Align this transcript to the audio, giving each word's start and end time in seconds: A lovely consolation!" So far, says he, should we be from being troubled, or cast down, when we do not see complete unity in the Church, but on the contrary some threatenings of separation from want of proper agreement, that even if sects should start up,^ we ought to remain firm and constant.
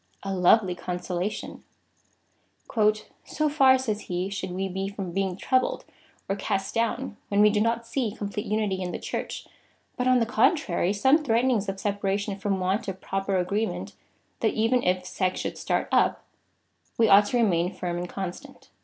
A 0.23 0.33
lovely 0.33 0.73
consolation!" 0.73 1.63
So 3.23 3.49
far, 3.49 3.77
says 3.77 4.01
he, 4.01 4.31
should 4.31 4.49
we 4.49 4.67
be 4.67 4.87
from 4.87 5.11
being 5.11 5.37
troubled, 5.37 5.85
or 6.27 6.35
cast 6.35 6.73
down, 6.73 7.17
when 7.27 7.39
we 7.39 7.51
do 7.51 7.61
not 7.61 7.85
see 7.85 8.11
complete 8.11 8.47
unity 8.47 8.81
in 8.81 8.93
the 8.93 8.97
Church, 8.97 9.45
but 9.97 10.07
on 10.07 10.17
the 10.17 10.25
contrary 10.25 10.91
some 10.91 11.23
threatenings 11.23 11.69
of 11.69 11.79
separation 11.79 12.35
from 12.39 12.59
want 12.59 12.87
of 12.87 12.99
proper 12.99 13.37
agreement, 13.37 13.93
that 14.39 14.55
even 14.55 14.81
if 14.81 15.05
sects 15.05 15.41
should 15.41 15.55
start 15.55 15.87
up,^ 15.91 16.15
we 16.97 17.07
ought 17.07 17.27
to 17.27 17.37
remain 17.37 17.71
firm 17.71 17.99
and 17.99 18.09
constant. 18.09 18.71